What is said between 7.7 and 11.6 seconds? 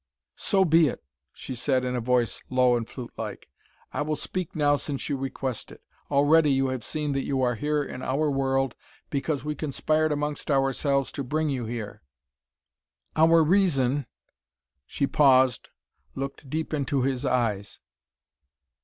in our world because we conspired amongst ourselves to bring